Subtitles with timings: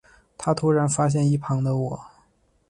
[0.35, 1.99] 他突然发现一旁的我